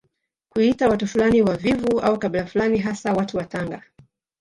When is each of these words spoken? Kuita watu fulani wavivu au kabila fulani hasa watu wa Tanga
Kuita 0.49 0.89
watu 0.89 1.07
fulani 1.07 1.41
wavivu 1.41 1.99
au 1.99 2.19
kabila 2.19 2.45
fulani 2.45 2.77
hasa 2.77 3.13
watu 3.13 3.37
wa 3.37 3.45
Tanga 3.45 3.83